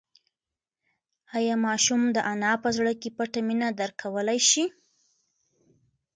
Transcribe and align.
ایا 1.37 1.55
ماشوم 1.67 2.01
د 2.15 2.17
انا 2.31 2.51
په 2.63 2.69
زړه 2.77 2.91
کې 3.01 3.09
پټه 3.17 3.39
مینه 3.47 3.67
درک 3.79 3.95
کولی 4.03 4.39
شي؟ 4.49 4.65